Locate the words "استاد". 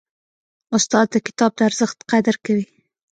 0.75-1.07